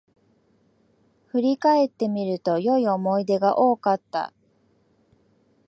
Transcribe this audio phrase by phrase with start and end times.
[1.27, 4.33] 振り返ってみると、良い思い出が多かった